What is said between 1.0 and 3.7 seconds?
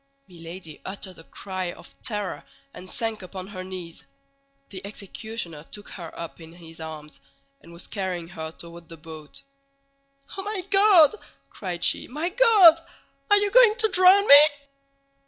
a cry of terror and sank upon her